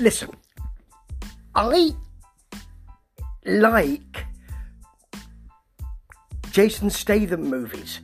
listen, 0.00 0.30
I 1.54 1.94
like 3.44 4.26
Jason 6.50 6.90
Statham 6.90 7.48
movies. 7.48 8.00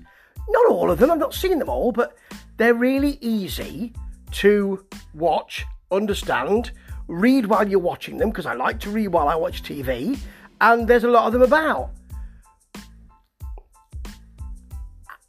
Not 0.48 0.66
all 0.70 0.90
of 0.90 0.98
them, 0.98 1.10
I've 1.10 1.18
not 1.18 1.34
seen 1.34 1.58
them 1.58 1.68
all, 1.68 1.92
but 1.92 2.16
they're 2.56 2.74
really 2.74 3.18
easy 3.20 3.92
to 4.32 4.84
watch, 5.14 5.64
understand, 5.90 6.72
read 7.08 7.46
while 7.46 7.68
you're 7.68 7.78
watching 7.78 8.18
them, 8.18 8.30
because 8.30 8.46
I 8.46 8.54
like 8.54 8.80
to 8.80 8.90
read 8.90 9.08
while 9.08 9.28
I 9.28 9.34
watch 9.34 9.62
TV, 9.62 10.18
and 10.60 10.86
there's 10.86 11.04
a 11.04 11.08
lot 11.08 11.26
of 11.26 11.32
them 11.32 11.42
about. 11.42 11.90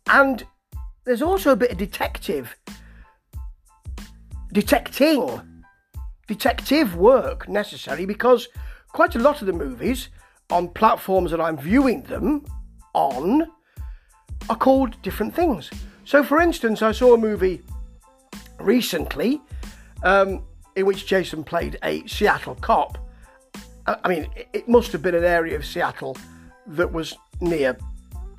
And 0.07 0.43
there's 1.05 1.21
also 1.21 1.51
a 1.51 1.55
bit 1.55 1.71
of 1.71 1.77
detective, 1.77 2.55
detecting, 4.51 5.41
detective 6.31 6.95
work 6.95 7.49
necessary 7.49 8.05
because 8.05 8.47
quite 8.93 9.15
a 9.15 9.19
lot 9.19 9.41
of 9.41 9.47
the 9.47 9.53
movies 9.53 10.07
on 10.49 10.69
platforms 10.69 11.29
that 11.31 11.41
I'm 11.41 11.57
viewing 11.57 12.03
them 12.03 12.45
on 12.93 13.45
are 14.49 14.55
called 14.55 14.95
different 15.01 15.35
things. 15.35 15.69
So, 16.05 16.23
for 16.23 16.39
instance, 16.39 16.81
I 16.81 16.93
saw 16.93 17.15
a 17.15 17.17
movie 17.17 17.61
recently 18.61 19.41
um, 20.03 20.45
in 20.77 20.85
which 20.85 21.05
Jason 21.05 21.43
played 21.43 21.77
a 21.83 22.07
Seattle 22.07 22.55
cop. 22.55 22.97
I 23.85 24.07
mean, 24.07 24.29
it 24.53 24.69
must 24.69 24.93
have 24.93 25.01
been 25.01 25.15
an 25.15 25.25
area 25.25 25.57
of 25.57 25.65
Seattle 25.65 26.15
that 26.67 26.93
was 26.93 27.13
near 27.41 27.77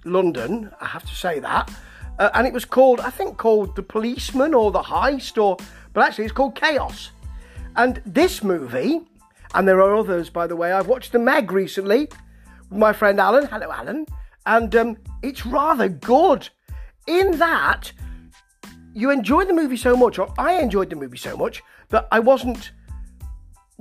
London, 0.06 0.70
I 0.80 0.86
have 0.86 1.05
to 1.05 1.14
say 1.14 1.41
that. 1.41 1.70
Uh, 2.19 2.30
and 2.33 2.47
it 2.47 2.55
was 2.55 2.64
called, 2.64 3.00
I 3.00 3.11
think, 3.11 3.36
called 3.36 3.77
The 3.77 3.83
Policeman 3.83 4.55
or 4.55 4.70
The 4.70 4.83
Heist, 4.83 5.36
or 5.36 5.58
but 5.92 6.05
actually 6.05 6.24
it's 6.24 6.33
called 6.33 6.55
Chaos. 6.55 7.11
And 7.77 8.03
this 8.05 8.42
movie, 8.42 9.01
and 9.55 9.67
there 9.67 9.81
are 9.81 9.97
others, 9.97 10.28
by 10.28 10.47
the 10.47 10.56
way, 10.56 10.73
I've 10.73 10.89
watched 10.89 11.12
The 11.12 11.19
Meg 11.19 11.51
recently 11.53 12.09
with 12.69 12.79
my 12.79 12.92
friend 12.92 13.19
Alan. 13.19 13.47
Hello, 13.47 13.70
Alan. 13.70 14.06
And 14.45 14.75
um, 14.77 14.97
it's 15.23 15.47
rather 15.47 15.89
good. 15.89 16.48
In 17.06 17.39
that, 17.39 17.92
you 18.92 19.11
enjoy 19.11 19.45
the 19.45 19.55
movie 19.55 19.77
so 19.77 19.97
much, 19.97 20.19
or 20.19 20.33
I 20.39 20.61
enjoyed 20.61 20.91
the 20.91 20.97
movie 20.97 21.17
so 21.17 21.37
much, 21.37 21.62
that 21.89 22.09
I 22.12 22.19
wasn't, 22.19 22.73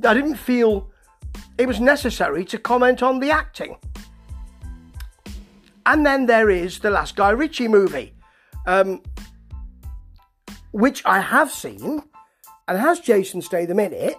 I 0.06 0.14
didn't 0.14 0.36
feel 0.36 0.92
it 1.58 1.68
was 1.68 1.80
necessary 1.80 2.46
to 2.46 2.58
comment 2.58 3.04
on 3.04 3.20
the 3.20 3.32
acting. 3.32 3.78
And 5.86 6.06
then 6.06 6.28
there 6.28 6.50
is 6.50 6.80
the 6.80 6.90
last 6.92 7.16
Guy 7.16 7.32
Ritchie 7.32 7.68
movie, 7.68 8.14
um, 8.68 9.02
which 10.72 11.04
I 11.06 11.20
have 11.20 11.52
seen 11.52 12.04
and 12.72 12.80
has 12.80 13.02
Jason 13.02 13.42
Statham 13.42 13.82
in 13.82 13.92
it, 13.92 14.18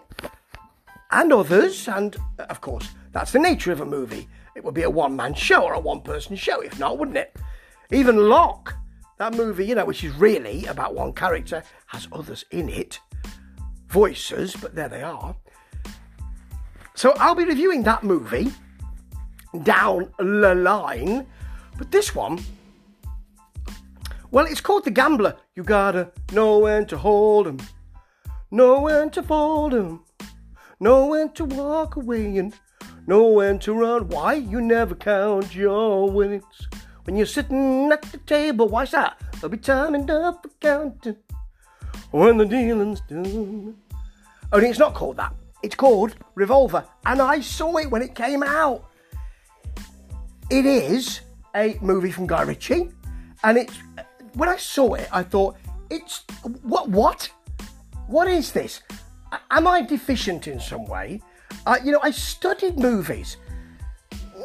and 1.11 1.33
others, 1.33 1.89
and 1.89 2.15
of 2.39 2.61
course, 2.61 2.87
that's 3.13 3.33
the 3.33 3.39
nature 3.39 3.73
of 3.73 3.81
a 3.81 3.87
movie. 3.87 4.29
It 4.55 4.63
would 4.63 4.75
be 4.75 4.83
a 4.83 4.91
one 4.91 5.17
man 5.17 5.33
show 5.33 5.65
or 5.65 5.73
a 5.73 5.81
one 5.81 6.03
person 6.03 6.37
show, 6.37 6.61
if 6.61 6.79
not, 6.79 6.99
wouldn't 6.99 7.17
it? 7.17 7.35
Even 7.91 8.29
Locke, 8.29 8.75
that 9.17 9.33
movie, 9.33 9.65
you 9.65 9.75
know, 9.75 9.87
which 9.87 10.05
is 10.05 10.15
really 10.17 10.67
about 10.67 10.95
one 10.95 11.15
character, 11.15 11.63
has 11.87 12.07
others 12.13 12.45
in 12.51 12.69
it, 12.69 13.01
voices, 13.89 14.55
but 14.55 14.75
there 14.75 14.91
they 14.91 15.03
are. 15.03 15.35
So 16.95 17.15
I'll 17.17 17.35
be 17.35 17.45
reviewing 17.45 17.83
that 17.85 18.05
movie 18.05 18.53
down 19.63 20.13
the 20.19 20.55
line 20.55 21.27
but 21.79 21.91
this 21.91 22.15
one, 22.15 22.39
well, 24.31 24.45
it's 24.45 24.61
called 24.61 24.85
The 24.85 24.91
Gambler. 24.91 25.37
You 25.57 25.63
gotta 25.63 26.13
know 26.33 26.59
when 26.59 26.85
to 26.89 26.99
hold 26.99 27.49
'em, 27.49 27.59
know 28.53 28.83
when 28.83 29.09
to 29.11 29.23
fold 29.23 29.73
'em, 29.73 30.01
know 30.79 31.07
when 31.07 31.31
to 31.31 31.45
walk 31.45 31.97
away, 31.97 32.37
and 32.37 32.55
know 33.07 33.27
when 33.29 33.59
to 33.59 33.73
run. 33.73 34.09
Why? 34.09 34.35
You 34.35 34.61
never 34.61 34.95
count 34.95 35.55
your 35.55 36.11
winnings 36.11 36.69
when 37.05 37.17
you're 37.17 37.27
sitting 37.27 37.91
at 37.91 38.03
the 38.03 38.19
table. 38.19 38.69
Why's 38.69 38.91
that? 38.91 39.19
There'll 39.35 39.49
be 39.49 39.57
time 39.57 39.95
enough 39.95 40.43
for 40.43 40.51
counting 40.61 41.17
when 42.11 42.37
the 42.37 42.45
dealing's 42.45 43.01
done. 43.01 43.75
Only 44.53 44.69
it's 44.69 44.79
not 44.79 44.95
called 44.95 45.17
that. 45.17 45.35
It's 45.63 45.75
called 45.75 46.15
Revolver, 46.35 46.85
and 47.07 47.23
I 47.23 47.41
saw 47.41 47.79
it 47.79 47.91
when 47.91 48.03
it 48.03 48.15
came 48.15 48.43
out. 48.43 48.85
It 50.51 50.67
is 50.67 51.23
a 51.57 51.79
movie 51.81 52.11
from 52.11 52.27
Guy 52.27 52.43
Ritchie, 52.43 52.91
and 53.45 53.57
it's 53.57 53.79
when 54.35 54.51
I 54.51 54.57
saw 54.57 54.95
it, 54.95 55.09
I 55.11 55.23
thought 55.23 55.57
it's 55.89 56.25
what 56.63 56.91
what 56.91 57.31
what 58.07 58.29
is 58.29 58.53
this? 58.53 58.83
Am 59.51 59.67
I 59.67 59.83
deficient 59.83 60.47
in 60.47 60.61
some 60.61 60.85
way? 60.87 61.21
Uh, 61.67 61.79
you 61.85 61.93
know, 61.93 62.01
I 62.03 62.11
studied 62.11 62.79
movies. 62.79 63.37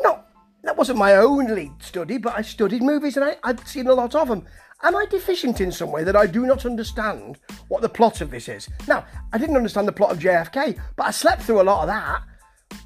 Not 0.01 0.27
that 0.63 0.77
wasn't 0.77 0.99
my 0.99 1.15
only 1.15 1.71
study, 1.79 2.17
but 2.17 2.37
I 2.37 2.41
studied 2.41 2.83
movies 2.83 3.17
and 3.17 3.25
I, 3.25 3.37
I'd 3.43 3.65
seen 3.67 3.87
a 3.87 3.93
lot 3.93 4.15
of 4.15 4.27
them. 4.27 4.45
Am 4.83 4.95
I 4.95 5.05
deficient 5.05 5.59
in 5.59 5.71
some 5.71 5.91
way 5.91 6.03
that 6.03 6.15
I 6.15 6.27
do 6.27 6.45
not 6.45 6.65
understand 6.65 7.39
what 7.67 7.81
the 7.81 7.89
plot 7.89 8.21
of 8.21 8.29
this 8.29 8.47
is? 8.47 8.69
Now, 8.87 9.05
I 9.33 9.37
didn't 9.37 9.55
understand 9.55 9.87
the 9.87 9.93
plot 9.93 10.11
of 10.11 10.19
JFK, 10.19 10.79
but 10.95 11.05
I 11.05 11.11
slept 11.11 11.43
through 11.43 11.61
a 11.61 11.63
lot 11.63 11.81
of 11.81 11.87
that, 11.87 12.21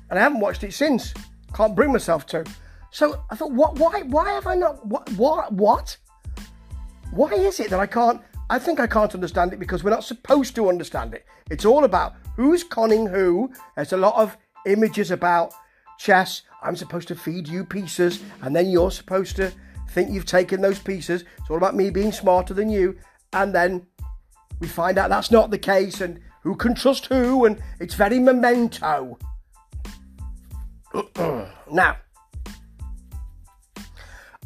and 0.10 0.18
I 0.18 0.22
haven't 0.22 0.40
watched 0.40 0.64
it 0.64 0.74
since. 0.74 1.14
Can't 1.54 1.76
bring 1.76 1.92
myself 1.92 2.26
to. 2.28 2.46
So 2.92 3.24
I 3.30 3.36
thought, 3.36 3.52
what? 3.52 3.78
Why? 3.78 4.04
Why 4.04 4.32
have 4.32 4.48
I 4.48 4.56
not? 4.56 4.86
What? 4.86 5.10
What? 5.14 5.52
What? 5.52 5.98
Why 7.12 7.32
is 7.32 7.60
it 7.60 7.70
that 7.72 7.80
I 7.80 7.88
can't? 7.88 8.22
I 8.52 8.60
think 8.60 8.82
I 8.82 8.88
can't 8.88 9.14
understand 9.14 9.54
it 9.54 9.60
because 9.60 9.82
we're 9.82 9.92
not 9.92 10.04
supposed 10.04 10.56
to 10.56 10.68
understand 10.68 11.14
it. 11.14 11.26
It's 11.50 11.64
all 11.64 11.86
about 11.86 12.16
who's 12.36 12.66
conning 12.66 13.08
who. 13.08 13.50
There's 13.78 13.94
a 13.94 13.98
lot 13.98 14.16
of 14.16 14.36
images 14.66 15.10
about 15.10 15.54
chess. 15.98 16.42
I'm 16.62 16.76
supposed 16.76 17.08
to 17.08 17.16
feed 17.16 17.48
you 17.48 17.64
pieces, 17.64 18.22
and 18.42 18.54
then 18.54 18.70
you're 18.70 18.92
supposed 18.92 19.38
to 19.38 19.54
think 19.92 20.12
you've 20.12 20.26
taken 20.26 20.60
those 20.60 20.80
pieces. 20.80 21.24
It's 21.38 21.50
all 21.50 21.56
about 21.56 21.78
me 21.78 21.92
being 21.92 22.12
smarter 22.12 22.54
than 22.54 22.70
you, 22.70 22.98
and 23.32 23.56
then 23.56 23.88
we 24.60 24.68
find 24.68 24.98
out 24.98 25.10
that's 25.10 25.32
not 25.32 25.50
the 25.50 25.58
case, 25.58 26.02
and 26.02 26.20
who 26.44 26.58
can 26.58 26.76
trust 26.76 27.06
who, 27.06 27.46
and 27.46 27.58
it's 27.80 27.96
very 27.96 28.20
memento. 28.20 29.18
now, 31.72 31.96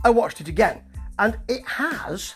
I 0.04 0.12
watched 0.12 0.42
it 0.42 0.48
again, 0.48 0.84
and 1.18 1.40
it 1.48 1.66
has 1.66 2.36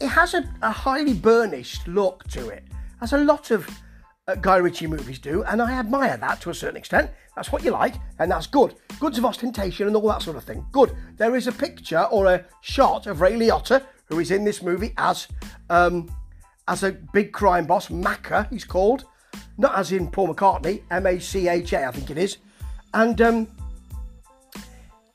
it 0.00 0.08
has 0.08 0.34
a, 0.34 0.44
a 0.62 0.70
highly 0.70 1.14
burnished 1.14 1.86
look 1.86 2.24
to 2.28 2.48
it, 2.48 2.64
as 3.00 3.12
a 3.12 3.18
lot 3.18 3.50
of 3.50 3.68
uh, 4.28 4.34
Guy 4.36 4.56
Ritchie 4.56 4.86
movies 4.86 5.18
do, 5.18 5.42
and 5.44 5.60
I 5.60 5.72
admire 5.72 6.16
that 6.16 6.40
to 6.42 6.50
a 6.50 6.54
certain 6.54 6.76
extent. 6.76 7.10
That's 7.36 7.52
what 7.52 7.62
you 7.62 7.70
like, 7.70 7.94
and 8.18 8.30
that's 8.30 8.46
good. 8.46 8.74
Goods 8.98 9.18
of 9.18 9.24
ostentation 9.24 9.86
and 9.86 9.96
all 9.96 10.08
that 10.08 10.22
sort 10.22 10.36
of 10.36 10.44
thing. 10.44 10.66
Good. 10.72 10.94
There 11.16 11.36
is 11.36 11.46
a 11.46 11.52
picture 11.52 12.02
or 12.04 12.26
a 12.26 12.44
shot 12.60 13.06
of 13.06 13.20
Ray 13.20 13.32
Liotta, 13.32 13.84
who 14.06 14.18
is 14.18 14.30
in 14.30 14.44
this 14.44 14.62
movie 14.62 14.92
as 14.96 15.28
um, 15.70 16.10
as 16.66 16.82
a 16.82 16.92
big 17.12 17.32
crime 17.32 17.66
boss, 17.66 17.88
Macca, 17.88 18.48
he's 18.50 18.64
called, 18.64 19.04
not 19.58 19.74
as 19.76 19.92
in 19.92 20.10
Paul 20.10 20.34
McCartney, 20.34 20.82
M 20.90 21.06
A 21.06 21.18
C 21.18 21.48
H 21.48 21.72
A, 21.72 21.86
I 21.86 21.90
think 21.90 22.10
it 22.10 22.18
is, 22.18 22.38
and 22.94 23.20
um, 23.20 23.48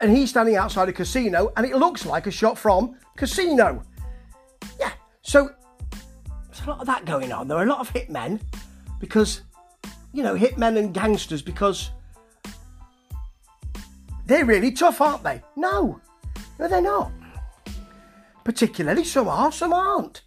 and 0.02 0.16
he's 0.16 0.29
standing 0.29 0.56
outside 0.56 0.90
a 0.90 0.94
casino, 0.94 1.52
and 1.57 1.66
it 1.66 1.75
looks 1.75 2.06
like 2.06 2.28
a 2.28 2.31
shot 2.31 2.57
from 2.57 2.96
Casino. 3.16 3.84
So 5.35 5.51
there's 6.47 6.66
a 6.66 6.69
lot 6.69 6.79
of 6.79 6.88
that 6.88 7.03
going 7.03 7.34
on. 7.34 7.50
There 7.50 7.57
are 7.57 7.66
a 7.66 7.69
lot 7.69 7.81
of 7.81 7.91
hitmen 7.91 8.40
because, 9.01 9.41
you 10.13 10.23
know, 10.23 10.34
hitmen 10.34 10.78
and 10.78 10.94
gangsters 10.94 11.41
because 11.41 11.91
they're 14.25 14.46
really 14.46 14.72
tough, 14.72 15.01
aren't 15.01 15.23
they? 15.23 15.44
No, 15.57 16.00
no, 16.57 16.69
they're 16.69 16.81
not. 16.81 17.12
Particularly, 18.46 19.03
some 19.03 19.28
are, 19.28 19.52
some 19.52 19.73
aren't. 19.73 20.22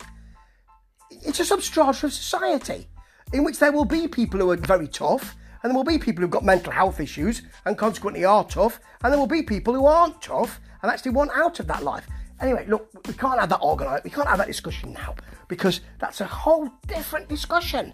It's 1.10 1.40
a 1.40 1.44
substrata 1.44 2.04
of 2.04 2.12
society 2.12 2.86
in 3.32 3.44
which 3.44 3.58
there 3.58 3.72
will 3.72 3.86
be 3.86 4.08
people 4.08 4.40
who 4.40 4.50
are 4.50 4.56
very 4.56 4.88
tough 4.88 5.36
and 5.62 5.70
there 5.70 5.74
will 5.74 5.84
be 5.84 5.96
people 5.96 6.20
who've 6.20 6.30
got 6.30 6.44
mental 6.44 6.70
health 6.70 7.00
issues 7.00 7.40
and 7.64 7.78
consequently 7.78 8.26
are 8.26 8.44
tough, 8.44 8.78
and 9.02 9.10
there 9.10 9.18
will 9.18 9.26
be 9.26 9.42
people 9.42 9.72
who 9.72 9.86
aren't 9.86 10.20
tough 10.20 10.60
and 10.82 10.92
actually 10.92 11.12
want 11.12 11.30
out 11.34 11.60
of 11.60 11.66
that 11.66 11.82
life. 11.82 12.06
Anyway, 12.40 12.64
look, 12.68 12.88
we 13.06 13.14
can't 13.14 13.40
have 13.40 13.48
that 13.48 13.60
organised, 13.60 14.04
we 14.04 14.10
can't 14.10 14.28
have 14.28 14.38
that 14.38 14.46
discussion 14.46 14.92
now 14.92 15.14
because 15.48 15.80
that's 15.98 16.20
a 16.20 16.24
whole 16.24 16.70
different 16.86 17.28
discussion. 17.28 17.92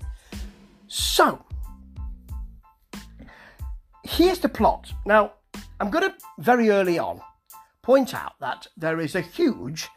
So, 0.86 1.42
here's 4.02 4.38
the 4.38 4.48
plot. 4.48 4.92
Now, 5.06 5.32
I'm 5.80 5.90
going 5.90 6.10
to 6.10 6.14
very 6.38 6.70
early 6.70 6.98
on 6.98 7.20
point 7.82 8.14
out 8.14 8.32
that 8.40 8.66
there 8.76 9.00
is 9.00 9.14
a 9.14 9.20
huge 9.20 9.88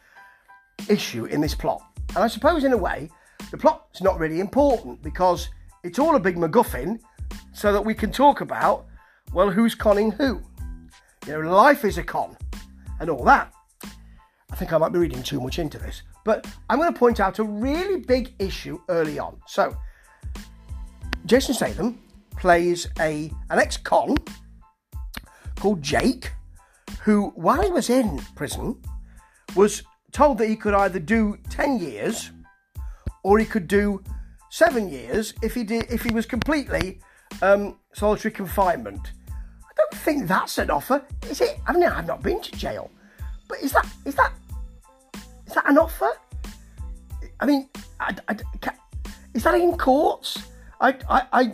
issue 0.89 1.25
in 1.25 1.41
this 1.41 1.55
plot. 1.55 1.81
And 2.09 2.19
I 2.19 2.27
suppose, 2.27 2.63
in 2.63 2.73
a 2.73 2.77
way, 2.77 3.09
the 3.51 3.57
plot's 3.57 4.01
not 4.01 4.19
really 4.19 4.39
important 4.39 5.01
because 5.01 5.49
it's 5.83 5.99
all 5.99 6.15
a 6.15 6.19
big 6.19 6.35
MacGuffin 6.35 6.99
so 7.53 7.71
that 7.73 7.83
we 7.83 7.94
can 7.94 8.11
talk 8.11 8.41
about, 8.41 8.85
well, 9.33 9.49
who's 9.49 9.75
conning 9.75 10.11
who. 10.11 10.41
You 11.25 11.33
know, 11.33 11.51
life 11.51 11.83
is 11.83 11.97
a 11.97 12.03
con 12.03 12.38
and 12.99 13.09
all 13.09 13.23
that. 13.25 13.53
I 14.51 14.55
think 14.55 14.71
I 14.71 14.77
might 14.77 14.94
be 14.94 14.99
reading 14.99 15.23
too 15.23 15.41
much 15.41 15.59
into 15.59 15.77
this, 15.77 16.03
but 16.23 16.47
I'm 16.69 16.79
going 16.79 16.91
to 16.91 16.97
point 16.97 17.19
out 17.19 17.39
a 17.39 17.44
really 17.44 17.99
big 17.99 18.33
issue 18.39 18.79
early 18.88 19.19
on. 19.19 19.38
So, 19.45 19.75
Jason 21.25 21.53
Statham 21.53 21.99
plays 22.38 22.88
a 22.99 23.31
an 23.49 23.59
ex-con 23.59 24.15
called 25.55 25.81
Jake, 25.81 26.31
who, 27.01 27.29
while 27.35 27.61
he 27.61 27.71
was 27.71 27.89
in 27.89 28.19
prison, 28.35 28.81
was 29.55 29.83
told 30.11 30.38
that 30.38 30.47
he 30.47 30.55
could 30.55 30.73
either 30.73 30.99
do 30.99 31.38
10 31.49 31.79
years 31.79 32.31
or 33.23 33.39
he 33.39 33.45
could 33.45 33.67
do 33.67 34.01
seven 34.49 34.88
years 34.88 35.33
if 35.41 35.53
he 35.53 35.63
did 35.63 35.85
if 35.91 36.01
he 36.01 36.13
was 36.13 36.25
completely 36.25 36.99
um, 37.41 37.77
solitary 37.94 38.31
confinement. 38.31 39.11
I 39.29 39.73
don't 39.75 40.01
think 40.01 40.27
that's 40.27 40.57
an 40.57 40.69
offer, 40.69 41.05
is 41.29 41.41
it? 41.41 41.59
I 41.67 41.73
mean, 41.73 41.83
I've 41.83 42.07
not 42.07 42.23
been 42.23 42.41
to 42.41 42.51
jail, 42.53 42.89
but 43.47 43.59
is 43.61 43.71
that 43.71 43.88
is 44.05 44.15
that 44.15 44.33
is 45.45 45.53
that 45.53 45.69
an 45.69 45.77
offer? 45.77 46.11
I 47.39 47.45
mean, 47.45 47.69
I, 47.99 48.15
I, 48.27 48.38
is 49.33 49.44
that 49.44 49.55
in 49.55 49.77
courts? 49.77 50.39
I, 50.81 50.95
I, 51.09 51.21
I, 51.31 51.53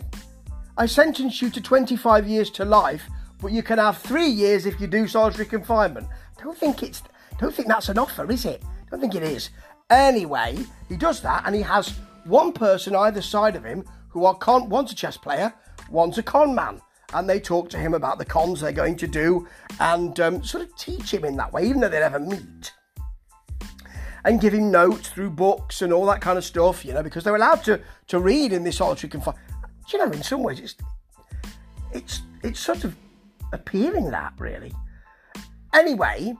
I 0.78 0.86
sentence 0.86 1.40
you 1.40 1.50
to 1.50 1.60
25 1.60 2.26
years 2.26 2.50
to 2.52 2.64
life, 2.64 3.02
but 3.40 3.52
you 3.52 3.62
can 3.62 3.78
have 3.78 3.98
three 3.98 4.26
years 4.26 4.66
if 4.66 4.80
you 4.80 4.86
do 4.86 5.06
solitary 5.06 5.46
confinement. 5.46 6.08
Don't 6.42 6.56
think 6.56 6.82
it's, 6.82 7.02
don't 7.38 7.54
think 7.54 7.68
that's 7.68 7.88
an 7.88 7.98
offer, 7.98 8.30
is 8.30 8.44
it? 8.44 8.62
Don't 8.90 9.00
think 9.00 9.14
it 9.14 9.22
is. 9.22 9.50
Anyway, 9.90 10.56
he 10.88 10.96
does 10.96 11.20
that, 11.20 11.42
and 11.46 11.54
he 11.54 11.62
has 11.62 11.90
one 12.24 12.52
person 12.52 12.96
either 12.96 13.20
side 13.20 13.54
of 13.54 13.64
him 13.64 13.84
who 14.08 14.24
are 14.24 14.34
con. 14.34 14.68
One's 14.68 14.92
a 14.92 14.94
chess 14.94 15.16
player, 15.16 15.52
one's 15.90 16.16
a 16.18 16.22
con 16.22 16.54
man, 16.54 16.80
and 17.12 17.28
they 17.28 17.40
talk 17.40 17.68
to 17.70 17.78
him 17.78 17.94
about 17.94 18.18
the 18.18 18.24
cons 18.24 18.60
they're 18.60 18.72
going 18.72 18.96
to 18.96 19.06
do, 19.06 19.46
and 19.80 20.18
um, 20.20 20.42
sort 20.42 20.64
of 20.64 20.74
teach 20.76 21.12
him 21.12 21.24
in 21.24 21.36
that 21.36 21.52
way, 21.52 21.64
even 21.66 21.80
though 21.80 21.88
they 21.88 22.00
never 22.00 22.20
meet 22.20 22.72
and 24.24 24.40
give 24.40 24.54
him 24.54 24.70
notes 24.70 25.08
through 25.08 25.30
books 25.30 25.82
and 25.82 25.92
all 25.92 26.06
that 26.06 26.20
kind 26.20 26.38
of 26.38 26.44
stuff, 26.44 26.84
you 26.84 26.92
know, 26.92 27.02
because 27.02 27.24
they're 27.24 27.36
allowed 27.36 27.62
to, 27.62 27.80
to 28.06 28.18
read 28.18 28.52
in 28.52 28.64
this 28.64 28.78
solitary 28.78 29.10
confinement. 29.10 29.44
You 29.92 29.98
know, 29.98 30.10
in 30.10 30.22
some 30.22 30.42
ways, 30.42 30.60
it's, 30.60 30.76
it's, 31.92 32.22
it's 32.42 32.60
sort 32.60 32.84
of 32.84 32.96
appealing 33.52 34.10
that, 34.10 34.32
really. 34.38 34.72
Anyway, 35.74 36.34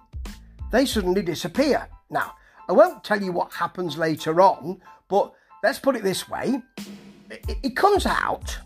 they 0.73 0.87
suddenly 0.87 1.23
disappear. 1.23 1.87
Now, 2.09 2.35
I 2.69 2.73
won't 2.73 3.05
tell 3.05 3.23
you 3.23 3.33
what 3.33 3.53
happens 3.53 3.99
later 3.99 4.41
on, 4.41 4.81
but 5.09 5.35
let's 5.63 5.79
put 5.79 5.95
it 5.95 6.03
this 6.03 6.29
way. 6.29 6.63
It, 7.31 7.59
it 7.63 7.77
comes 7.77 8.07
out. 8.07 8.59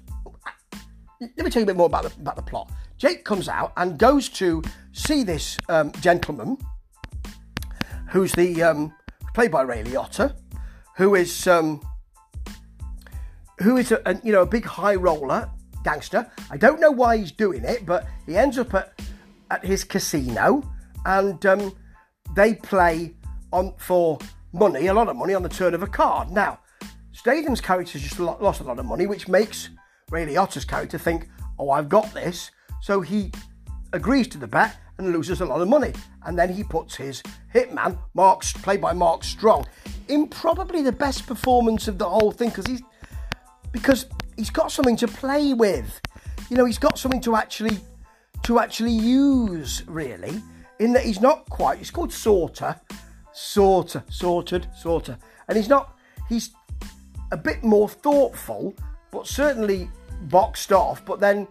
Let 1.20 1.37
me 1.38 1.50
tell 1.50 1.61
you 1.61 1.65
a 1.65 1.67
bit 1.67 1.76
more 1.76 1.87
about 1.87 2.05
the, 2.05 2.20
about 2.20 2.37
the 2.37 2.43
plot. 2.43 2.70
Jake 2.97 3.25
comes 3.25 3.49
out 3.49 3.73
and 3.76 3.99
goes 3.99 4.29
to 4.31 4.62
see 4.93 5.25
this 5.25 5.59
um, 5.69 5.91
gentleman 6.00 6.56
who's 8.11 8.32
the 8.32 8.62
um, 8.62 8.94
played 9.35 9.50
by 9.50 9.62
Ray 9.62 9.82
Liotta, 9.82 10.37
who 10.97 11.17
is 11.17 11.49
um, 11.49 11.81
who 13.59 13.76
is 13.76 13.91
a, 13.91 14.00
a, 14.06 14.20
you 14.23 14.31
know 14.31 14.43
a 14.43 14.47
big 14.47 14.65
high 14.65 14.94
roller 14.94 15.50
gangster. 15.82 16.31
I 16.50 16.56
don't 16.56 16.81
know 16.81 16.93
why 16.93 17.17
he's 17.17 17.32
doing 17.32 17.64
it, 17.64 17.85
but 17.85 18.06
he 18.26 18.37
ends 18.37 18.56
up 18.56 18.73
at 18.75 19.00
at 19.50 19.64
his 19.64 19.82
casino, 19.82 20.62
and 21.05 21.44
um, 21.47 21.75
they 22.37 22.55
play 22.55 23.14
on 23.53 23.75
for 23.79 24.19
money, 24.53 24.87
a 24.87 24.94
lot 24.94 25.09
of 25.09 25.17
money 25.17 25.35
on 25.35 25.43
the 25.43 25.49
turn 25.49 25.75
of 25.75 25.82
a 25.82 25.88
card. 25.88 26.31
Now, 26.31 26.61
Statham's 27.11 27.61
character 27.61 27.99
just 27.99 28.21
lost 28.21 28.61
a 28.61 28.64
lot 28.64 28.79
of 28.79 28.87
money, 28.87 29.06
which 29.09 29.26
makes 29.26 29.71
Ray 30.10 30.26
Liotta's 30.26 30.64
character 30.64 30.99
think, 30.99 31.28
"Oh, 31.58 31.70
I've 31.70 31.88
got 31.88 32.12
this." 32.14 32.50
So 32.81 33.00
he 33.00 33.32
agrees 33.93 34.28
to 34.28 34.38
the 34.38 34.46
bet 34.46 34.76
and 34.99 35.12
loses 35.12 35.40
a 35.40 35.44
lot 35.44 35.60
of 35.60 35.69
money. 35.69 35.93
And 36.25 36.38
then 36.38 36.52
he 36.52 36.64
puts 36.64 36.96
his 36.96 37.22
hitman, 37.55 37.99
Mark, 38.14 38.43
played 38.43 38.81
by 38.81 38.93
Mark 38.93 39.25
Strong, 39.25 39.66
in 40.08 40.28
probably 40.28 40.82
the 40.82 40.93
best 40.93 41.26
performance 41.26 41.88
of 41.88 41.99
the 41.99 42.08
whole 42.08 42.32
thing 42.32 42.50
because 42.50 42.66
he's 42.66 42.82
because 43.72 44.06
he's 44.37 44.50
got 44.50 44.72
something 44.72 44.96
to 44.96 45.08
play 45.08 45.55
with. 45.55 46.00
You 46.50 46.56
know, 46.56 46.64
he's 46.64 46.78
got 46.78 46.99
something 46.99 47.20
to 47.22 47.37
actually 47.37 47.78
to 48.44 48.58
actually 48.58 48.93
use, 48.93 49.82
really. 49.87 50.43
In 50.78 50.93
that 50.93 51.04
he's 51.04 51.20
not 51.20 51.49
quite. 51.50 51.78
He's 51.78 51.90
called 51.90 52.12
sorter, 52.12 52.81
sorter, 53.32 54.02
sorted, 54.08 54.69
sorter, 54.76 55.19
and 55.49 55.56
he's 55.56 55.69
not. 55.69 55.99
He's 56.28 56.50
a 57.31 57.37
bit 57.37 57.62
more 57.62 57.88
thoughtful, 57.88 58.75
but 59.11 59.26
certainly 59.26 59.90
boxed 60.23 60.73
off. 60.73 61.05
But 61.05 61.20
then 61.20 61.47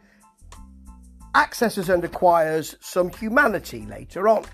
accesses 1.35 1.89
and 1.89 2.03
acquires 2.03 2.75
some 2.79 3.09
humanity 3.09 3.85
later 3.85 4.27
on. 4.27 4.45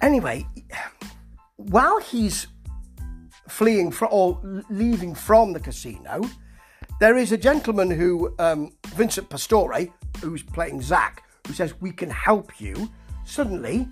Anyway, 0.00 0.46
while 1.56 2.00
he's 2.00 2.46
fleeing 3.48 3.90
from 3.90 4.08
or 4.10 4.40
leaving 4.70 5.14
from 5.14 5.52
the 5.52 5.60
casino, 5.60 6.22
there 7.00 7.16
is 7.16 7.32
a 7.32 7.36
gentleman 7.36 7.90
who, 7.90 8.34
um, 8.38 8.72
Vincent 8.88 9.28
Pastore, 9.28 9.88
who's 10.20 10.42
playing 10.42 10.80
Zach, 10.80 11.24
who 11.46 11.52
says, 11.52 11.80
We 11.80 11.90
can 11.90 12.10
help 12.10 12.60
you. 12.60 12.90
Suddenly, 13.24 13.88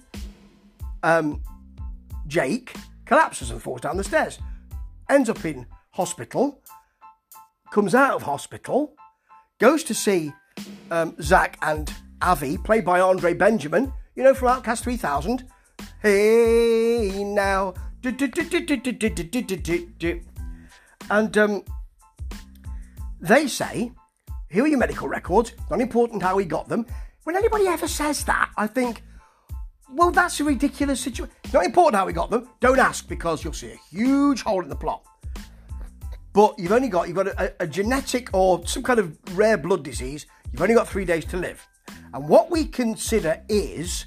um, 1.02 1.42
Jake 2.26 2.74
collapses 3.06 3.50
and 3.50 3.60
falls 3.60 3.80
down 3.80 3.96
the 3.96 4.04
stairs, 4.04 4.38
ends 5.08 5.28
up 5.28 5.44
in 5.44 5.66
hospital, 5.90 6.60
comes 7.72 7.94
out 7.94 8.14
of 8.14 8.22
hospital, 8.22 8.94
goes 9.58 9.82
to 9.82 9.94
see 9.94 10.32
um, 10.90 11.16
Zach 11.20 11.58
and 11.62 11.92
Avi, 12.20 12.58
played 12.58 12.84
by 12.84 13.00
Andre 13.00 13.32
Benjamin, 13.32 13.92
you 14.14 14.22
know, 14.22 14.34
from 14.34 14.48
OutKast 14.48 14.82
3000. 14.82 15.48
Hey 16.02 17.24
now. 17.24 17.74
And 21.10 21.38
um, 21.38 21.64
they 23.20 23.46
say, 23.46 23.92
here 24.50 24.64
are 24.64 24.68
your 24.68 24.78
medical 24.78 25.08
records, 25.08 25.52
not 25.70 25.80
important 25.80 26.22
how 26.22 26.36
he 26.38 26.44
got 26.44 26.68
them. 26.68 26.84
When 27.24 27.36
anybody 27.36 27.68
ever 27.68 27.88
says 27.88 28.24
that, 28.24 28.50
I 28.56 28.66
think, 28.66 29.02
well, 29.90 30.10
that's 30.10 30.38
a 30.40 30.44
ridiculous 30.44 31.00
situation. 31.00 31.34
Not 31.54 31.64
important 31.64 31.96
how 31.96 32.06
he 32.06 32.12
got 32.12 32.30
them. 32.30 32.48
Don't 32.60 32.78
ask 32.78 33.08
because 33.08 33.42
you'll 33.42 33.52
see 33.54 33.72
a 33.72 33.78
huge 33.90 34.42
hole 34.42 34.62
in 34.62 34.68
the 34.68 34.76
plot. 34.76 35.04
But 36.32 36.58
you've 36.58 36.72
only 36.72 36.88
got 36.88 37.08
you've 37.08 37.16
got 37.16 37.28
a, 37.28 37.54
a 37.60 37.66
genetic 37.66 38.30
or 38.32 38.66
some 38.66 38.82
kind 38.82 38.98
of 38.98 39.16
rare 39.36 39.58
blood 39.58 39.82
disease 39.82 40.26
You've 40.52 40.60
only 40.60 40.74
got 40.74 40.88
three 40.88 41.06
days 41.06 41.24
to 41.26 41.36
live. 41.38 41.66
And 42.12 42.28
what 42.28 42.50
we 42.50 42.66
consider 42.66 43.42
is 43.48 44.06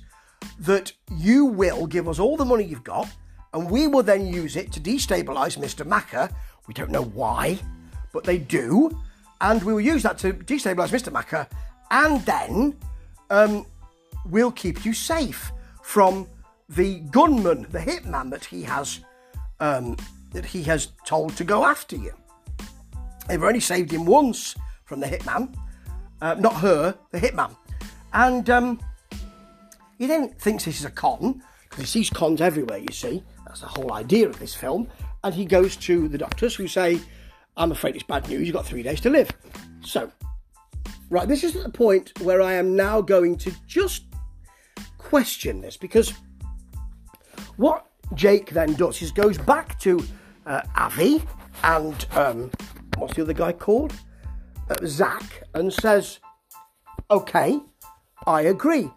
that 0.60 0.94
you 1.18 1.46
will 1.46 1.88
give 1.88 2.08
us 2.08 2.20
all 2.20 2.38
the 2.38 2.46
money 2.46 2.64
you've 2.64 2.84
got, 2.84 3.10
and 3.54 3.70
we 3.70 3.88
will 3.88 4.04
then 4.04 4.28
use 4.28 4.56
it 4.56 4.72
to 4.74 4.80
destabilise 4.80 5.58
Mr. 5.58 5.86
Macker. 5.86 6.30
We 6.68 6.74
don't 6.74 6.92
know 6.92 7.04
why, 7.04 7.60
but 8.14 8.24
they 8.24 8.38
do. 8.38 8.96
And 9.42 9.64
we 9.64 9.74
will 9.74 9.82
use 9.82 10.04
that 10.04 10.20
to 10.20 10.34
destabilise 10.34 10.90
Mr. 10.90 11.12
Macker, 11.12 11.48
and 11.90 12.22
then 12.26 12.78
um, 13.32 13.66
we'll 14.28 14.52
keep 14.52 14.86
you 14.86 14.94
safe 14.94 15.52
from 15.82 16.28
the 16.70 17.00
gunman, 17.12 17.68
the 17.72 17.80
hitman 17.80 18.30
that 18.30 18.46
he 18.46 18.62
has 18.64 19.00
um, 19.60 19.98
that 20.36 20.46
he 20.46 20.62
has 20.64 20.90
told 21.06 21.36
to 21.38 21.44
go 21.44 21.66
after 21.66 21.96
you. 21.96 22.14
They've 23.28 23.42
only 23.42 23.60
saved 23.60 23.90
him 23.90 24.06
once 24.06 24.56
from 24.84 25.00
the 25.00 25.08
hitman, 25.08 25.56
uh, 26.22 26.36
not 26.36 26.56
her, 26.58 26.96
the 27.12 27.20
hitman. 27.20 27.56
And 28.14 28.50
um, 28.50 28.80
he 29.98 30.06
then 30.06 30.30
thinks 30.30 30.66
this 30.66 30.80
is 30.80 30.86
a 30.86 30.92
con, 30.92 31.42
because 31.64 31.80
he 31.80 31.86
sees 31.86 32.10
cons 32.10 32.42
everywhere, 32.42 32.78
you 32.78 32.92
see. 32.92 33.24
That's 33.46 33.62
the 33.62 33.68
whole 33.68 33.94
idea 33.94 34.28
of 34.30 34.38
this 34.38 34.54
film. 34.54 34.90
And 35.24 35.34
he 35.34 35.46
goes 35.46 35.76
to 35.78 36.08
the 36.08 36.18
doctors 36.18 36.54
who 36.54 36.68
say, 36.68 37.00
I'm 37.58 37.72
afraid 37.72 37.96
it's 37.96 38.04
bad 38.04 38.28
news, 38.30 38.46
you've 38.46 38.56
got 38.56 38.66
three 38.66 38.84
days 38.84 39.02
to 39.02 39.10
live. 39.10 39.32
So, 39.82 40.12
right, 41.10 41.28
this 41.28 41.44
is 41.44 41.54
the 41.54 41.70
point 41.70 42.12
where 42.22 42.42
I 42.42 42.54
am 42.54 42.76
now 42.76 43.02
going 43.02 43.38
to 43.38 43.52
just 43.66 44.04
question 44.98 45.62
this, 45.62 45.78
because 45.78 46.14
what 47.56 47.88
Jake 48.14 48.52
then 48.52 48.74
does 48.74 49.02
is 49.02 49.12
goes 49.12 49.38
back 49.38 49.80
to 49.80 50.06
uh, 50.46 50.62
Avi 50.76 51.24
and 51.64 52.06
um, 52.12 52.52
what's 52.98 53.16
the 53.16 53.22
other 53.22 53.34
guy 53.34 53.52
called? 53.52 53.94
Zach 54.86 55.44
and 55.54 55.72
says, 55.72 56.20
Okay, 57.12 57.60
I 58.26 58.42
agree. 58.42 58.90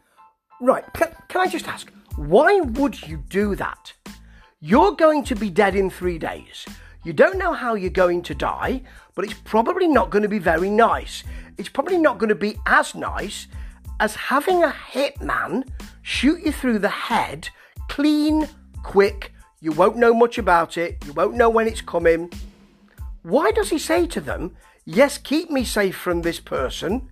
Right, 0.60 0.84
can, 0.94 1.14
can 1.28 1.40
I 1.42 1.46
just 1.46 1.68
ask, 1.68 1.90
why 2.16 2.60
would 2.60 3.06
you 3.06 3.18
do 3.28 3.54
that? 3.56 3.92
You're 4.60 4.92
going 4.92 5.22
to 5.24 5.36
be 5.36 5.50
dead 5.50 5.76
in 5.76 5.88
three 5.88 6.18
days. 6.18 6.66
You 7.04 7.12
don't 7.12 7.38
know 7.38 7.52
how 7.52 7.74
you're 7.74 7.90
going 7.90 8.22
to 8.22 8.34
die, 8.34 8.82
but 9.14 9.24
it's 9.24 9.40
probably 9.44 9.86
not 9.86 10.10
going 10.10 10.22
to 10.22 10.28
be 10.28 10.40
very 10.40 10.68
nice. 10.68 11.22
It's 11.58 11.68
probably 11.68 11.98
not 11.98 12.18
going 12.18 12.28
to 12.30 12.34
be 12.34 12.56
as 12.66 12.94
nice 12.94 13.46
as 14.00 14.14
having 14.14 14.64
a 14.64 14.74
hitman 14.92 15.68
shoot 16.02 16.40
you 16.44 16.52
through 16.52 16.80
the 16.80 16.88
head, 16.88 17.48
clean, 17.88 18.48
quick. 18.82 19.32
You 19.60 19.72
won't 19.72 19.96
know 19.96 20.14
much 20.14 20.38
about 20.38 20.78
it. 20.78 21.04
You 21.04 21.12
won't 21.12 21.34
know 21.34 21.50
when 21.50 21.66
it's 21.66 21.80
coming. 21.80 22.32
Why 23.22 23.50
does 23.50 23.70
he 23.70 23.78
say 23.78 24.06
to 24.06 24.20
them, 24.20 24.56
Yes, 24.84 25.18
keep 25.18 25.50
me 25.50 25.64
safe 25.64 25.96
from 25.96 26.22
this 26.22 26.40
person. 26.40 27.10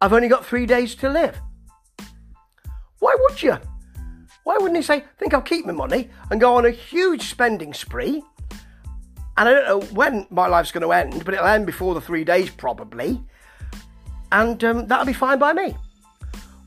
I've 0.00 0.12
only 0.12 0.28
got 0.28 0.46
three 0.46 0.66
days 0.66 0.94
to 0.96 1.08
live. 1.10 1.38
Why 2.98 3.14
would 3.18 3.42
you? 3.42 3.58
Why 4.44 4.56
wouldn't 4.56 4.76
he 4.76 4.82
say, 4.82 5.04
think 5.18 5.34
I'll 5.34 5.42
keep 5.42 5.66
my 5.66 5.72
money 5.72 6.08
and 6.30 6.40
go 6.40 6.56
on 6.56 6.66
a 6.66 6.70
huge 6.70 7.28
spending 7.30 7.74
spree 7.74 8.22
And 9.36 9.48
I 9.48 9.52
don't 9.52 9.66
know 9.66 9.86
when 9.94 10.26
my 10.30 10.46
life's 10.46 10.72
going 10.72 10.82
to 10.82 10.92
end, 10.92 11.24
but 11.24 11.34
it'll 11.34 11.46
end 11.46 11.66
before 11.66 11.94
the 11.94 12.00
three 12.00 12.24
days 12.24 12.50
probably. 12.50 13.22
And 14.30 14.62
um, 14.64 14.86
that'll 14.86 15.06
be 15.06 15.12
fine 15.12 15.38
by 15.38 15.52
me. 15.52 15.76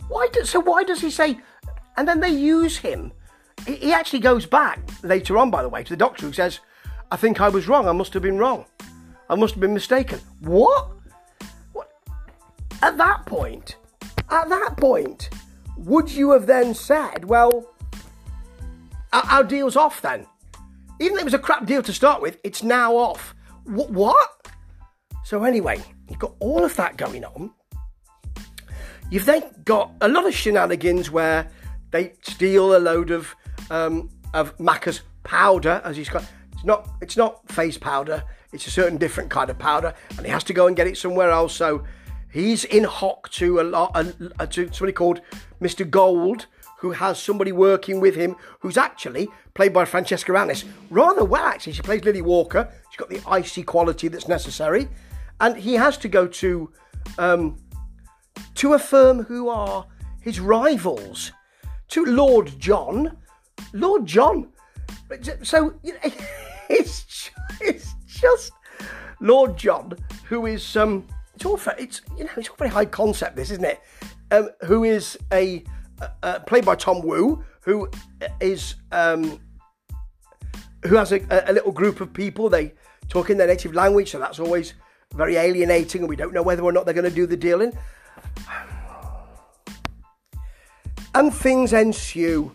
Why 0.07 0.27
do, 0.31 0.45
so 0.45 0.59
why 0.59 0.83
does 0.83 1.01
he 1.01 1.09
say? 1.09 1.39
And 1.97 2.07
then 2.07 2.19
they 2.19 2.29
use 2.29 2.77
him. 2.77 3.11
He, 3.65 3.93
actually 3.93 4.19
goes 4.19 4.45
back 4.45 4.79
later 5.03 5.37
on, 5.37 5.49
by 5.49 5.63
the 5.63 5.69
way, 5.69 5.83
to 5.83 5.89
the 5.89 5.97
doctor 5.97 6.25
who 6.25 6.33
says, 6.33 6.59
"I 7.11 7.17
think 7.17 7.41
I 7.41 7.49
was 7.49 7.67
wrong. 7.67 7.87
I 7.87 7.93
must 7.93 8.13
have 8.13 8.21
been 8.21 8.37
wrong. 8.37 8.65
I 9.29 9.35
must 9.35 9.55
have 9.55 9.61
been 9.61 9.73
mistaken." 9.73 10.19
What? 10.41 10.91
What? 11.73 11.91
At 12.81 12.97
that 12.97 13.25
point, 13.25 13.77
at 14.29 14.49
that 14.49 14.77
point, 14.77 15.29
would 15.77 16.11
you 16.11 16.31
have 16.31 16.45
then 16.45 16.75
said, 16.75 17.25
"Well, 17.25 17.73
our, 19.11 19.43
deal's 19.43 19.75
off 19.75 20.01
then"? 20.01 20.27
Even 20.99 21.15
though 21.15 21.21
it 21.21 21.25
was 21.25 21.33
a 21.33 21.39
crap 21.39 21.65
deal 21.65 21.81
to 21.83 21.93
start 21.93 22.21
with, 22.21 22.37
it's 22.43 22.63
now 22.63 22.95
off. 22.95 23.33
What? 23.65 24.47
So 25.23 25.43
anyway, 25.43 25.81
you've 26.07 26.19
got 26.19 26.35
all 26.39 26.63
of 26.63 26.75
that 26.75 26.97
going 26.97 27.25
on. 27.25 27.51
You've 29.09 29.25
then 29.25 29.43
got 29.65 29.91
a 30.01 30.07
lot 30.07 30.25
of 30.25 30.33
shenanigans 30.33 31.09
where 31.09 31.49
they 31.91 32.13
steal 32.21 32.75
a 32.75 32.79
load 32.79 33.11
of 33.11 33.35
um, 33.69 34.09
of 34.33 34.57
Macca's 34.57 35.01
powder, 35.23 35.81
as 35.83 35.97
he's 35.97 36.09
got. 36.09 36.25
It's 36.53 36.63
not 36.63 36.89
it's 37.01 37.17
not 37.17 37.47
face 37.51 37.77
powder. 37.77 38.23
It's 38.53 38.67
a 38.67 38.71
certain 38.71 38.97
different 38.97 39.29
kind 39.29 39.49
of 39.49 39.59
powder, 39.59 39.93
and 40.17 40.25
he 40.25 40.31
has 40.31 40.43
to 40.45 40.53
go 40.53 40.67
and 40.67 40.75
get 40.75 40.87
it 40.87 40.97
somewhere 40.97 41.29
else. 41.29 41.53
So 41.53 41.83
he's 42.31 42.63
in 42.63 42.83
hock 42.83 43.29
to 43.31 43.59
a 43.59 43.63
lot 43.63 43.91
a, 43.95 44.31
a, 44.39 44.47
to 44.47 44.71
somebody 44.71 44.93
called 44.93 45.21
Mr. 45.61 45.89
Gold, 45.89 46.47
who 46.79 46.91
has 46.91 47.21
somebody 47.21 47.51
working 47.51 47.99
with 47.99 48.15
him 48.15 48.35
who's 48.59 48.77
actually 48.77 49.27
played 49.53 49.73
by 49.73 49.85
Francesca 49.85 50.33
Annis 50.37 50.65
rather 50.89 51.25
well. 51.25 51.45
Actually, 51.45 51.73
she 51.73 51.81
plays 51.81 52.03
Lily 52.03 52.21
Walker. 52.21 52.71
She's 52.89 52.97
got 52.97 53.09
the 53.09 53.21
icy 53.27 53.63
quality 53.63 54.07
that's 54.07 54.27
necessary, 54.27 54.87
and 55.39 55.57
he 55.57 55.73
has 55.73 55.97
to 55.97 56.07
go 56.07 56.27
to 56.27 56.71
um, 57.17 57.57
to 58.55 58.73
a 58.73 58.79
firm 58.79 59.23
who 59.23 59.49
are 59.49 59.85
his 60.21 60.39
rivals, 60.39 61.31
to 61.89 62.05
Lord 62.05 62.57
John. 62.59 63.17
Lord 63.73 64.05
John. 64.05 64.49
So 65.43 65.73
you 65.83 65.93
know, 65.93 65.99
it's 66.69 67.29
it's 67.61 67.93
just 68.07 68.51
Lord 69.19 69.57
John 69.57 69.93
who 70.25 70.45
is 70.45 70.75
um. 70.75 71.05
It's 71.35 71.45
all 71.45 71.59
it's 71.77 72.01
you 72.17 72.23
know 72.23 72.31
it's 72.37 72.47
all 72.47 72.55
very 72.55 72.69
high 72.69 72.85
concept 72.85 73.35
this 73.35 73.51
isn't 73.51 73.65
it? 73.65 73.81
Um, 74.31 74.49
who 74.65 74.85
is 74.85 75.17
a 75.33 75.65
uh, 76.23 76.39
played 76.39 76.65
by 76.65 76.75
Tom 76.75 77.01
Wu, 77.01 77.43
who 77.61 77.89
is 78.39 78.75
um, 78.91 79.39
who 80.83 80.95
has 80.95 81.11
a, 81.11 81.21
a, 81.29 81.53
little 81.53 81.71
group 81.71 82.01
of 82.01 82.13
people. 82.13 82.49
They 82.49 82.73
talk 83.09 83.29
in 83.29 83.37
their 83.37 83.47
native 83.47 83.73
language, 83.73 84.11
so 84.11 84.19
that's 84.19 84.39
always 84.39 84.73
very 85.13 85.35
alienating, 85.35 86.01
and 86.01 86.09
we 86.09 86.15
don't 86.15 86.33
know 86.33 86.43
whether 86.43 86.63
or 86.63 86.71
not 86.71 86.85
they're 86.85 86.93
going 86.93 87.09
to 87.09 87.15
do 87.15 87.25
the 87.25 87.37
dealing. 87.37 87.77
And 91.13 91.33
things 91.33 91.71
ensue. 91.71 92.51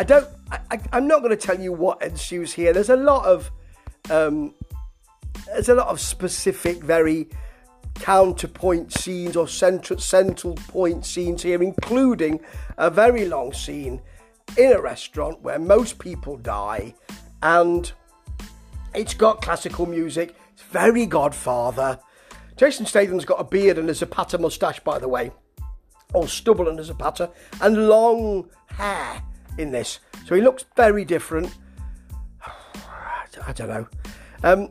I 0.00 0.02
don't. 0.02 0.26
I, 0.50 0.80
am 0.94 1.06
not 1.06 1.18
going 1.18 1.28
to 1.28 1.36
tell 1.36 1.60
you 1.60 1.74
what 1.74 2.00
ensues 2.02 2.54
here. 2.54 2.72
There's 2.72 2.88
a 2.88 2.96
lot 2.96 3.26
of. 3.26 3.50
Um, 4.08 4.54
there's 5.48 5.68
a 5.68 5.74
lot 5.74 5.88
of 5.88 6.00
specific, 6.00 6.78
very 6.78 7.28
counterpoint 7.96 8.94
scenes 8.94 9.36
or 9.36 9.46
central 9.46 9.98
central 9.98 10.54
point 10.54 11.04
scenes 11.04 11.42
here, 11.42 11.62
including 11.62 12.40
a 12.78 12.88
very 12.88 13.26
long 13.26 13.52
scene 13.52 14.00
in 14.56 14.72
a 14.72 14.80
restaurant 14.80 15.42
where 15.42 15.58
most 15.58 15.98
people 15.98 16.38
die, 16.38 16.94
and 17.42 17.92
it's 18.94 19.12
got 19.12 19.42
classical 19.42 19.84
music. 19.84 20.34
It's 20.54 20.62
very 20.62 21.04
Godfather. 21.04 22.00
Jason 22.56 22.86
Statham's 22.86 23.26
got 23.26 23.38
a 23.38 23.44
beard 23.44 23.76
and 23.76 23.90
a 23.90 23.94
Zapata 23.94 24.38
moustache, 24.38 24.80
by 24.80 24.98
the 24.98 25.08
way, 25.08 25.30
or 26.14 26.26
stubble 26.26 26.70
and 26.70 26.80
a 26.80 26.84
Zapata, 26.84 27.28
and 27.60 27.86
long 27.86 28.48
hair 28.70 29.22
in 29.60 29.70
this, 29.70 30.00
so 30.26 30.34
he 30.34 30.40
looks 30.40 30.64
very 30.76 31.04
different. 31.04 31.54
I 33.46 33.52
don't 33.52 33.68
know. 33.68 33.88
Um, 34.42 34.68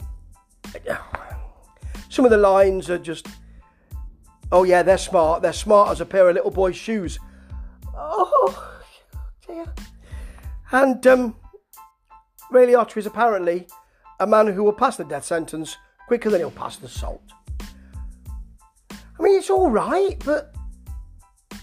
some 2.09 2.25
of 2.25 2.31
the 2.31 2.37
lines 2.37 2.89
are 2.89 2.97
just, 2.97 3.27
oh 4.51 4.63
yeah, 4.63 4.83
they're 4.83 4.97
smart. 4.97 5.41
They're 5.41 5.53
smart 5.53 5.91
as 5.91 6.01
a 6.01 6.05
pair 6.05 6.27
of 6.27 6.35
little 6.35 6.51
boy's 6.51 6.75
shoes. 6.75 7.19
Oh 7.95 8.79
dear. 9.47 9.65
And 10.71 11.05
um, 11.07 11.35
Ray 12.51 12.67
Liotta 12.67 12.97
is 12.97 13.05
apparently 13.05 13.67
a 14.19 14.27
man 14.27 14.47
who 14.47 14.63
will 14.63 14.73
pass 14.73 14.97
the 14.97 15.03
death 15.03 15.25
sentence 15.25 15.77
quicker 16.07 16.29
than 16.29 16.41
he'll 16.41 16.51
pass 16.51 16.77
the 16.77 16.89
salt. 16.89 17.21
I 18.91 19.21
mean, 19.21 19.37
it's 19.37 19.49
all 19.49 19.69
right, 19.69 20.21
but 20.25 20.55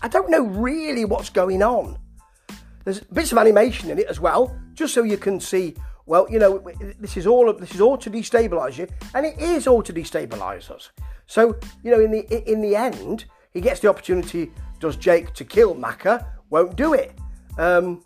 I 0.03 0.09
don't 0.09 0.31
know 0.31 0.43
really 0.43 1.05
what's 1.05 1.31
going 1.31 1.63
on. 1.63 1.99
There's 2.87 3.01
bits 3.01 3.33
of 3.33 3.39
animation 3.39 3.91
in 3.91 3.99
it 3.99 4.07
as 4.07 4.21
well, 4.21 4.57
just 4.73 4.95
so 4.95 5.03
you 5.03 5.19
can 5.19 5.41
see 5.41 5.75
well, 6.07 6.29
you 6.31 6.39
know, 6.39 6.65
this 7.01 7.17
is 7.17 7.27
all 7.27 7.53
this 7.53 7.75
is 7.75 7.81
all 7.81 7.99
to 7.99 8.09
destabilise 8.09 8.79
you, 8.79 8.87
and 9.13 9.27
it 9.27 9.39
is 9.41 9.67
all 9.67 9.83
to 9.83 9.93
destabilise 9.93 10.71
us. 10.71 10.91
So, 11.27 11.57
you 11.83 11.91
know, 11.91 12.01
in 12.01 12.13
the 12.13 12.51
in 12.51 12.61
the 12.61 12.77
end, 12.77 13.25
he 13.53 13.61
gets 13.61 13.81
the 13.81 13.89
opportunity. 13.89 14.53
Does 14.79 14.97
Jake 14.97 15.35
to 15.35 15.45
kill 15.45 15.75
Macca? 15.75 16.25
Won't 16.49 16.77
do 16.77 16.95
it. 16.95 17.13
Um, 17.59 18.05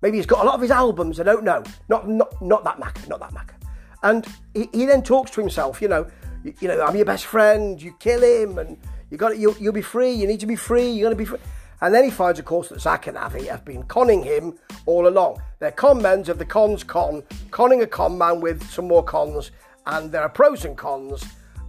maybe 0.00 0.16
he's 0.16 0.24
got 0.24 0.42
a 0.42 0.46
lot 0.46 0.54
of 0.54 0.62
his 0.62 0.70
albums. 0.70 1.20
I 1.20 1.24
don't 1.24 1.44
know. 1.44 1.62
Not 1.90 2.08
not 2.08 2.40
not 2.40 2.64
that 2.64 2.78
Macca. 2.78 3.06
Not 3.08 3.20
that 3.20 3.34
Macca. 3.34 3.56
And 4.02 4.26
he, 4.54 4.70
he 4.72 4.86
then 4.86 5.02
talks 5.02 5.30
to 5.32 5.40
himself. 5.42 5.82
You 5.82 5.88
know, 5.88 6.06
you, 6.44 6.54
you, 6.60 6.68
know, 6.68 6.80
I'm 6.80 6.96
your 6.96 7.04
best 7.04 7.26
friend. 7.26 7.80
You 7.80 7.94
kill 7.98 8.22
him, 8.22 8.56
and 8.56 8.78
you 9.10 9.18
got 9.18 9.36
you, 9.36 9.54
you'll 9.60 9.74
be 9.74 9.82
free. 9.82 10.12
You 10.12 10.26
need 10.26 10.40
to 10.40 10.46
be 10.46 10.56
free. 10.56 10.88
You're 10.88 11.10
to 11.10 11.16
be 11.16 11.26
free. 11.26 11.40
And 11.80 11.94
then 11.94 12.04
he 12.04 12.10
finds, 12.10 12.38
of 12.38 12.46
course, 12.46 12.68
that 12.68 12.80
Zach 12.80 13.06
and 13.06 13.18
Avi 13.18 13.46
have 13.46 13.64
been 13.64 13.82
conning 13.84 14.22
him 14.22 14.58
all 14.86 15.08
along. 15.08 15.42
They're 15.58 15.72
con 15.72 16.00
men 16.00 16.20
of 16.30 16.38
the 16.38 16.44
cons 16.44 16.82
con, 16.82 17.22
conning 17.50 17.82
a 17.82 17.86
con 17.86 18.16
man 18.16 18.40
with 18.40 18.68
some 18.70 18.88
more 18.88 19.02
cons, 19.02 19.50
and 19.86 20.10
there 20.10 20.22
are 20.22 20.28
pros 20.28 20.64
and 20.64 20.76
cons. 20.76 21.24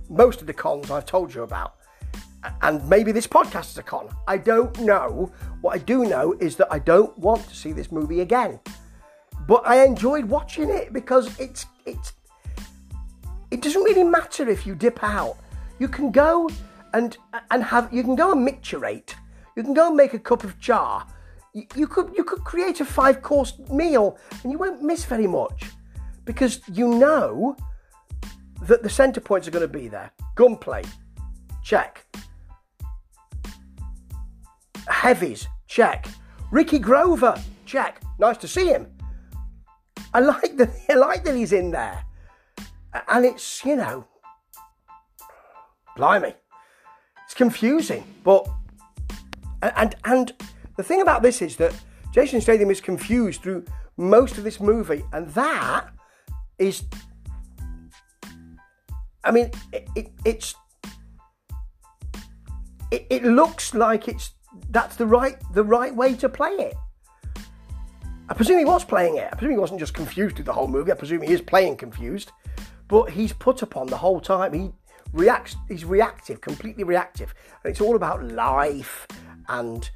Most 0.10 0.40
of 0.42 0.48
the 0.48 0.54
cons 0.54 0.90
I've 0.90 1.06
told 1.06 1.34
you 1.34 1.44
about. 1.44 1.76
And 2.62 2.88
maybe 2.88 3.12
this 3.12 3.28
podcast 3.28 3.72
is 3.72 3.78
a 3.78 3.84
con. 3.84 4.10
I 4.28 4.38
don't 4.38 4.80
know. 4.80 5.32
What 5.62 5.76
I 5.76 5.80
do 5.80 6.06
know 6.06 6.34
is 6.40 6.56
that 6.58 6.68
I 6.72 6.80
don't 6.80 7.18
want 7.18 7.48
to 7.50 7.56
see 7.56 7.74
this 7.74 7.92
movie 7.92 8.22
again. 8.22 8.60
But 9.48 9.68
I 9.68 9.84
enjoyed 9.84 10.26
watching 10.26 10.70
it 10.70 10.94
because 10.94 11.38
it's 11.40 11.66
it's 11.86 12.14
it 13.52 13.62
doesn't 13.62 13.84
really 13.84 14.04
matter 14.04 14.48
if 14.50 14.66
you 14.66 14.76
dip 14.76 15.04
out. 15.04 15.38
You 15.80 15.88
can 15.88 16.12
go 16.12 16.50
and 16.94 17.18
and 17.52 17.64
have 17.64 17.92
you 17.94 18.04
can 18.04 18.16
go 18.16 18.32
and 18.32 18.44
micturate 18.44 19.16
you 19.58 19.64
can 19.64 19.74
go 19.74 19.88
and 19.88 19.98
make 19.98 20.14
a 20.14 20.20
cup 20.20 20.44
of 20.44 20.60
jar. 20.60 21.08
You, 21.54 21.66
you 21.76 21.88
could 21.88 22.14
you 22.16 22.24
could 22.24 22.44
create 22.44 22.80
a 22.80 22.86
five 22.86 23.24
course 23.24 23.58
meal 23.72 24.18
and 24.44 24.52
you 24.52 24.60
won't 24.60 24.84
miss 24.84 25.04
very 25.04 25.26
much 25.26 25.64
because 26.26 26.62
you 26.72 26.88
know 26.88 27.58
that 28.62 28.84
the 28.84 28.90
centre 28.90 29.20
points 29.20 29.48
are 29.48 29.52
going 29.52 29.68
to 29.68 29.80
be 29.80 29.88
there. 29.88 30.12
Gunplay, 30.36 30.84
check. 31.64 32.06
Heavies, 34.88 35.48
check. 35.68 36.08
Ricky 36.52 36.78
Grover, 36.78 37.42
check. 37.66 38.04
Nice 38.20 38.38
to 38.38 38.48
see 38.48 38.68
him. 38.68 38.88
I 40.14 40.20
like 40.20 40.56
that. 40.58 40.70
I 40.90 40.94
like 40.94 41.24
that 41.24 41.36
he's 41.36 41.52
in 41.52 41.72
there, 41.72 42.06
and 43.08 43.26
it's 43.26 43.66
you 43.66 43.76
know, 43.76 44.06
blimey, 45.96 46.36
it's 47.26 47.34
confusing, 47.34 48.04
but 48.24 48.48
and 49.62 49.96
and 50.06 50.34
the 50.76 50.84
thing 50.84 51.02
about 51.02 51.22
this 51.22 51.42
is 51.42 51.56
that 51.58 51.74
Jason 52.12 52.42
Statham 52.42 52.72
is 52.72 52.82
confused 52.82 53.42
through 53.42 53.66
most 53.98 54.38
of 54.38 54.44
this 54.44 54.60
movie, 54.60 55.04
and 55.12 55.28
that 55.30 55.90
is, 56.60 56.84
I 59.24 59.32
mean, 59.32 59.52
it, 59.74 59.90
it 59.96 60.12
it's 60.24 60.56
it, 62.92 63.08
it 63.10 63.24
looks 63.24 63.74
like 63.74 64.08
it's 64.08 64.32
that's 64.70 64.96
the 64.96 65.06
right 65.06 65.38
the 65.54 65.64
right 65.64 65.96
way 65.96 66.16
to 66.16 66.30
play 66.30 66.52
it. 66.52 66.76
I 68.30 68.34
presume 68.34 68.60
he 68.60 68.66
was 68.66 68.84
playing 68.84 69.18
it. 69.18 69.30
I 69.32 69.36
presume 69.36 69.52
he 69.52 69.60
wasn't 69.60 69.80
just 69.80 69.94
confused 69.94 70.36
through 70.36 70.46
the 70.46 70.54
whole 70.54 70.68
movie. 70.68 70.92
I 70.92 70.96
presume 70.96 71.22
he 71.22 71.34
is 71.34 71.42
playing 71.42 71.78
confused, 71.78 72.32
but 72.88 73.10
he's 73.10 73.34
put 73.34 73.62
upon 73.62 73.88
the 73.88 73.98
whole 73.98 74.20
time. 74.20 74.54
He 74.54 74.72
reacts. 75.14 75.56
He's 75.68 75.86
reactive, 75.86 76.42
completely 76.42 76.84
reactive, 76.84 77.34
and 77.64 77.72
it's 77.72 77.82
all 77.82 77.96
about 77.96 78.24
life 78.24 79.08
and 79.50 79.89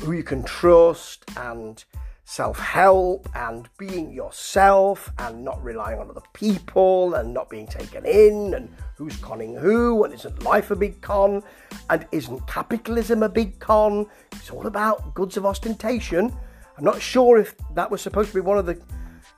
who 0.00 0.12
you 0.12 0.22
can 0.22 0.42
trust 0.42 1.24
and 1.36 1.84
self 2.24 2.58
help 2.58 3.28
and 3.34 3.68
being 3.76 4.10
yourself 4.10 5.12
and 5.18 5.44
not 5.44 5.62
relying 5.62 5.98
on 5.98 6.08
other 6.08 6.22
people 6.32 7.14
and 7.14 7.32
not 7.34 7.50
being 7.50 7.66
taken 7.66 8.04
in 8.06 8.54
and 8.54 8.74
who's 8.96 9.16
conning 9.18 9.54
who 9.54 10.04
and 10.04 10.14
isn't 10.14 10.42
life 10.42 10.70
a 10.70 10.76
big 10.76 11.00
con 11.02 11.42
and 11.90 12.06
isn't 12.12 12.46
capitalism 12.46 13.22
a 13.22 13.28
big 13.28 13.58
con. 13.58 14.06
It's 14.32 14.50
all 14.50 14.66
about 14.66 15.14
goods 15.14 15.36
of 15.36 15.44
ostentation. 15.44 16.34
I'm 16.76 16.84
not 16.84 17.00
sure 17.00 17.38
if 17.38 17.54
that 17.74 17.90
was 17.90 18.00
supposed 18.00 18.30
to 18.30 18.34
be 18.34 18.40
one 18.40 18.58
of 18.58 18.66
the 18.66 18.80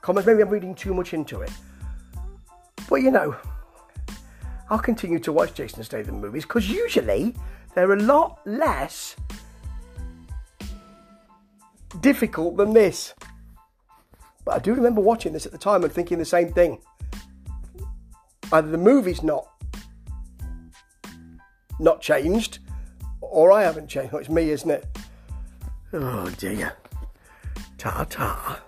comments. 0.01 0.25
Maybe 0.25 0.41
I'm 0.41 0.49
reading 0.49 0.73
too 0.73 0.93
much 0.93 1.13
into 1.13 1.41
it. 1.41 1.51
But 2.89 2.97
you 2.97 3.11
know, 3.11 3.35
I'll 4.69 4.79
continue 4.79 5.19
to 5.19 5.33
watch 5.33 5.53
Jason 5.53 5.83
Statham 5.83 6.21
movies 6.21 6.43
because 6.43 6.69
usually 6.69 7.35
they're 7.75 7.91
a 7.91 8.01
lot 8.01 8.39
less 8.45 9.15
difficult 12.01 12.57
than 12.57 12.73
this. 12.73 13.13
But 14.45 14.55
I 14.55 14.59
do 14.59 14.73
remember 14.73 15.01
watching 15.01 15.33
this 15.33 15.45
at 15.45 15.51
the 15.51 15.57
time 15.57 15.83
and 15.83 15.91
thinking 15.91 16.17
the 16.17 16.25
same 16.25 16.53
thing. 16.53 16.81
Either 18.51 18.69
the 18.69 18.77
movie's 18.77 19.23
not 19.23 19.47
not 21.79 22.01
changed, 22.01 22.59
or 23.21 23.51
I 23.51 23.63
haven't 23.63 23.87
changed. 23.87 24.13
Well, 24.13 24.21
it's 24.21 24.29
me, 24.29 24.49
isn't 24.49 24.69
it? 24.69 24.85
Oh 25.93 26.29
dear. 26.37 26.73
Ta 27.77 28.05
ta. 28.09 28.61